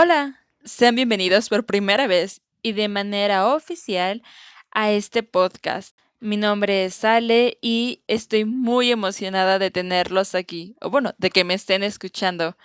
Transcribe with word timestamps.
Hola, 0.00 0.38
sean 0.64 0.94
bienvenidos 0.94 1.48
por 1.48 1.66
primera 1.66 2.06
vez 2.06 2.40
y 2.62 2.70
de 2.70 2.86
manera 2.86 3.52
oficial 3.52 4.22
a 4.70 4.92
este 4.92 5.24
podcast. 5.24 5.98
Mi 6.20 6.36
nombre 6.36 6.84
es 6.84 7.04
Ale 7.04 7.58
y 7.60 8.04
estoy 8.06 8.44
muy 8.44 8.92
emocionada 8.92 9.58
de 9.58 9.72
tenerlos 9.72 10.36
aquí, 10.36 10.76
o 10.80 10.88
bueno, 10.88 11.16
de 11.18 11.30
que 11.30 11.42
me 11.42 11.54
estén 11.54 11.82
escuchando. 11.82 12.56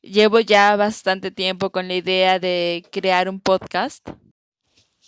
Llevo 0.00 0.40
ya 0.40 0.74
bastante 0.76 1.30
tiempo 1.30 1.68
con 1.68 1.86
la 1.86 1.96
idea 1.96 2.38
de 2.38 2.82
crear 2.90 3.28
un 3.28 3.40
podcast 3.40 4.08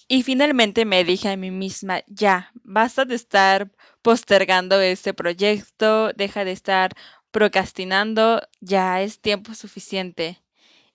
y 0.08 0.24
finalmente 0.24 0.84
me 0.84 1.04
dije 1.04 1.30
a 1.30 1.38
mí 1.38 1.50
misma, 1.50 2.02
ya, 2.06 2.52
basta 2.64 3.06
de 3.06 3.14
estar 3.14 3.70
postergando 4.02 4.78
este 4.78 5.14
proyecto, 5.14 6.12
deja 6.12 6.44
de 6.44 6.52
estar 6.52 6.92
procrastinando, 7.30 8.46
ya 8.60 9.00
es 9.00 9.22
tiempo 9.22 9.54
suficiente. 9.54 10.42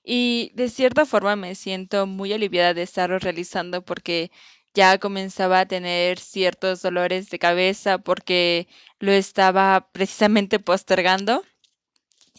Y 0.10 0.52
de 0.56 0.70
cierta 0.70 1.06
forma 1.06 1.36
me 1.36 1.54
siento 1.54 2.08
muy 2.08 2.32
aliviada 2.32 2.74
de 2.74 2.84
estarlo 2.84 3.20
realizando 3.20 3.84
porque 3.84 4.32
ya 4.74 5.00
comenzaba 5.00 5.60
a 5.60 5.66
tener 5.68 6.18
ciertos 6.18 6.82
dolores 6.82 7.30
de 7.30 7.40
cabeza 7.40 7.98
porque 7.98 8.70
lo 9.00 9.12
estaba 9.12 9.90
precisamente 9.92 10.60
postergando. 10.60 11.44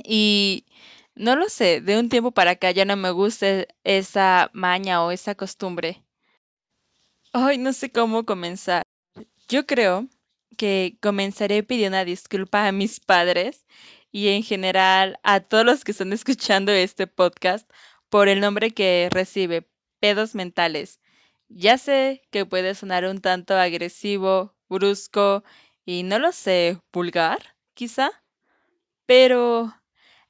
Y 0.02 0.64
no 1.14 1.36
lo 1.36 1.50
sé, 1.50 1.82
de 1.82 1.98
un 1.98 2.08
tiempo 2.08 2.30
para 2.30 2.52
acá 2.52 2.70
ya 2.70 2.86
no 2.86 2.96
me 2.96 3.10
gusta 3.10 3.66
esa 3.84 4.48
maña 4.54 5.04
o 5.04 5.10
esa 5.10 5.34
costumbre. 5.34 6.02
Ay, 7.34 7.58
no 7.58 7.74
sé 7.74 7.92
cómo 7.92 8.24
comenzar. 8.24 8.82
Yo 9.46 9.66
creo 9.66 10.08
que 10.56 10.96
comenzaré 11.02 11.62
pidiendo 11.62 11.98
una 11.98 12.06
disculpa 12.06 12.66
a 12.66 12.72
mis 12.72 12.98
padres 12.98 13.66
y 14.12 14.28
en 14.28 14.42
general 14.42 15.18
a 15.22 15.40
todos 15.40 15.64
los 15.64 15.84
que 15.84 15.92
están 15.92 16.12
escuchando 16.12 16.72
este 16.72 17.06
podcast 17.06 17.70
por 18.08 18.28
el 18.28 18.40
nombre 18.40 18.70
que 18.72 19.08
recibe, 19.10 19.68
pedos 20.00 20.34
mentales. 20.34 21.00
Ya 21.48 21.78
sé 21.78 22.22
que 22.30 22.46
puede 22.46 22.74
sonar 22.74 23.04
un 23.06 23.20
tanto 23.20 23.56
agresivo, 23.56 24.54
brusco 24.68 25.44
y 25.84 26.02
no 26.02 26.18
lo 26.18 26.32
sé, 26.32 26.78
vulgar, 26.92 27.56
quizá, 27.74 28.10
pero 29.06 29.74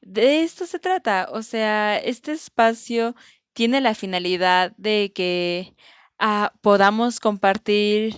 de 0.00 0.42
esto 0.42 0.66
se 0.66 0.78
trata. 0.78 1.28
O 1.32 1.42
sea, 1.42 1.98
este 1.98 2.32
espacio 2.32 3.14
tiene 3.52 3.80
la 3.80 3.94
finalidad 3.94 4.72
de 4.76 5.12
que 5.14 5.74
ah, 6.18 6.52
podamos 6.62 7.20
compartir 7.20 8.14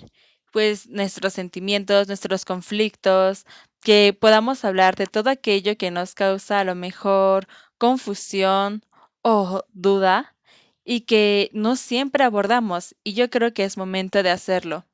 pues 0.53 0.89
nuestros 0.89 1.33
sentimientos, 1.35 2.09
nuestros 2.09 2.45
conflictos, 2.45 3.47
que 3.81 4.17
podamos 4.19 4.65
hablar 4.65 4.97
de 4.97 5.07
todo 5.07 5.31
aquello 5.31 5.77
que 5.77 5.91
nos 5.91 6.15
causa 6.15 6.61
a 6.61 6.65
lo 6.65 6.75
mejor 6.75 7.49
confusión 7.79 8.85
o 9.23 9.65
duda 9.73 10.37
y 10.85 11.03
que 11.03 11.51
no 11.53 11.77
siempre 11.77 12.25
abordamos 12.25 12.95
y 13.05 13.15
yo 13.15 13.31
creo 13.31 13.53
que 13.55 13.65
es 13.65 13.77
momento 13.77 14.23
de 14.23 14.31
hacerlo. 14.31 14.87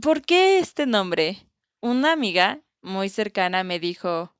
¿Por 0.00 0.22
qué 0.22 0.58
este 0.58 0.86
nombre? 0.86 1.46
Una 1.80 2.12
amiga 2.12 2.60
muy 2.82 3.08
cercana 3.08 3.64
me 3.64 3.78
dijo, 3.78 4.33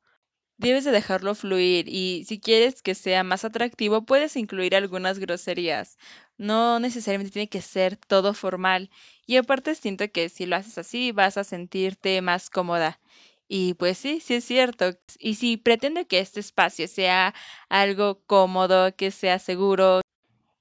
debes 0.57 0.85
de 0.85 0.93
dejarlo 0.93 1.35
fluir 1.35 1.89
y 1.89 2.25
si 2.27 2.41
quieres 2.41 2.83
que 2.83 2.95
sea 2.95 3.25
más 3.25 3.45
atractivo 3.45 4.05
puedes 4.05 4.37
incluir 4.37 4.77
algunas 4.77 5.19
groserías. 5.19 5.99
No 6.39 6.81
necesariamente 6.81 7.33
tiene 7.33 7.49
que 7.49 7.63
ser 7.63 7.97
todo 7.97 8.35
formal 8.35 8.91
y 9.27 9.37
aparte 9.37 9.75
siento 9.75 10.11
que 10.11 10.29
si 10.29 10.47
lo 10.47 10.57
haces 10.57 10.79
así 10.79 11.13
vas 11.13 11.37
a 11.39 11.45
sentirte 11.45 12.21
más 12.23 12.51
cómoda. 12.51 13.01
Y 13.49 13.75
pues 13.75 13.99
sí, 13.99 14.21
sí 14.21 14.35
es 14.35 14.45
cierto. 14.45 14.93
Y 15.19 15.35
si 15.37 15.57
pretende 15.57 16.07
que 16.07 16.19
este 16.21 16.41
espacio 16.41 16.89
sea 16.89 17.35
algo 17.69 18.23
cómodo, 18.27 18.95
que 18.97 19.11
sea 19.11 19.39
seguro, 19.39 20.01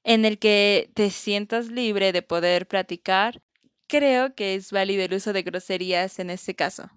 en 0.03 0.25
el 0.25 0.39
que 0.39 0.91
te 0.93 1.09
sientas 1.11 1.67
libre 1.67 2.11
de 2.11 2.21
poder 2.21 2.67
platicar, 2.67 3.41
creo 3.87 4.35
que 4.35 4.55
es 4.55 4.71
válido 4.71 5.03
el 5.03 5.13
uso 5.13 5.33
de 5.33 5.43
groserías 5.43 6.19
en 6.19 6.29
este 6.29 6.55
caso. 6.55 6.89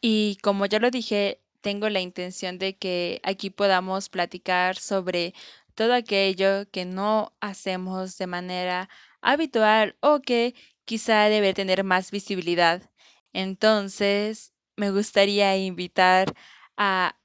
Y 0.00 0.38
como 0.42 0.66
ya 0.66 0.78
lo 0.78 0.90
dije, 0.90 1.42
tengo 1.60 1.88
la 1.88 2.00
intención 2.00 2.58
de 2.58 2.76
que 2.76 3.20
aquí 3.22 3.50
podamos 3.50 4.08
platicar 4.08 4.76
sobre 4.78 5.34
todo 5.74 5.94
aquello 5.94 6.70
que 6.70 6.84
no 6.84 7.34
hacemos 7.40 8.16
de 8.18 8.26
manera 8.26 8.88
habitual 9.20 9.96
o 10.00 10.20
que 10.20 10.54
quizá 10.84 11.24
debe 11.28 11.54
tener 11.54 11.84
más 11.84 12.10
visibilidad. 12.10 12.90
Entonces, 13.32 14.54
me 14.76 14.90
gustaría 14.90 15.56
invitar 15.56 16.34
a 16.76 17.16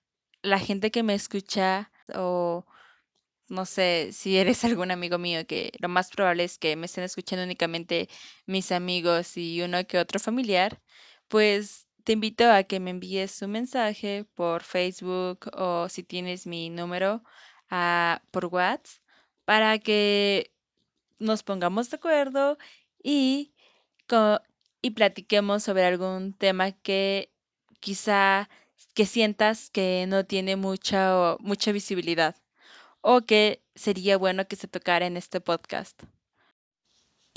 la 0.42 0.60
gente 0.60 0.92
que 0.92 1.04
me 1.04 1.16
escucha 1.16 1.92
o 2.14 2.66
no 3.48 3.66
sé 3.66 4.10
si 4.14 4.38
eres 4.38 4.64
algún 4.66 4.92
amigo 4.92 5.18
mío, 5.18 5.46
que 5.48 5.72
lo 5.80 5.90
más 5.90 6.10
probable 6.12 6.44
es 6.44 6.58
que 6.58 6.76
me 6.76 6.86
estén 6.88 7.04
escuchando 7.04 7.44
únicamente 7.46 8.10
mis 8.46 8.72
amigos 8.72 9.38
y 9.38 9.62
uno 9.62 9.86
que 9.88 10.00
otro 10.00 10.20
familiar, 10.20 10.82
pues 11.28 11.88
te 12.06 12.14
invito 12.14 12.50
a 12.52 12.64
que 12.64 12.80
me 12.80 12.92
envíes 12.92 13.42
un 13.42 13.52
mensaje 13.52 14.26
por 14.36 14.64
Facebook 14.64 15.50
o 15.54 15.90
si 15.90 16.04
tienes 16.04 16.48
mi 16.48 16.70
número 16.70 17.24
ah, 17.70 18.22
por 18.32 18.46
WhatsApp 18.46 19.02
para 19.46 19.80
que 19.80 20.52
nos 21.20 21.44
pongamos 21.44 21.90
de 21.90 21.98
acuerdo 21.98 22.58
y, 23.04 23.54
y 24.82 24.92
platiquemos 24.92 25.64
sobre 25.64 25.86
algún 25.86 26.34
tema 26.34 26.72
que 26.72 27.32
quizá 27.80 28.50
que 28.94 29.06
sientas 29.06 29.70
que 29.72 30.06
no 30.08 30.26
tiene 30.26 30.56
mucha, 30.58 31.38
mucha 31.40 31.72
visibilidad 31.72 32.36
o 33.02 33.22
que 33.22 33.64
sería 33.76 34.18
bueno 34.18 34.48
que 34.48 34.56
se 34.56 34.68
tocara 34.68 35.08
en 35.08 35.18
este 35.18 35.42
podcast. 35.42 36.04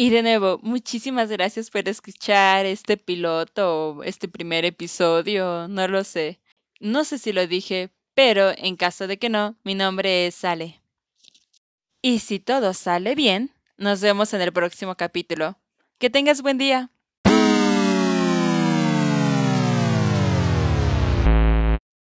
Y 0.00 0.10
de 0.10 0.22
nuevo, 0.22 0.60
muchísimas 0.62 1.28
gracias 1.28 1.70
por 1.70 1.88
escuchar 1.88 2.66
este 2.66 2.96
piloto 2.96 3.96
o 3.96 4.04
este 4.04 4.28
primer 4.28 4.64
episodio, 4.64 5.66
no 5.66 5.88
lo 5.88 6.04
sé. 6.04 6.38
No 6.78 7.02
sé 7.02 7.18
si 7.18 7.32
lo 7.32 7.48
dije, 7.48 7.90
pero 8.14 8.52
en 8.56 8.76
caso 8.76 9.08
de 9.08 9.18
que 9.18 9.28
no, 9.28 9.56
mi 9.64 9.74
nombre 9.74 10.28
es 10.28 10.36
Sale. 10.36 10.80
Y 12.00 12.20
si 12.20 12.38
todo 12.38 12.74
sale 12.74 13.16
bien, 13.16 13.50
nos 13.76 14.00
vemos 14.00 14.32
en 14.34 14.40
el 14.40 14.52
próximo 14.52 14.94
capítulo. 14.94 15.58
Que 15.98 16.10
tengas 16.10 16.42
buen 16.42 16.58
día. 16.58 16.92